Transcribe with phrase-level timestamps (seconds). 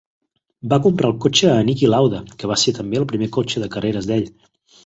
[0.71, 3.73] Va comprar el cotxe a Niki Lauda, que va ser també el primer cotxe de
[3.77, 4.27] carreres d'ell.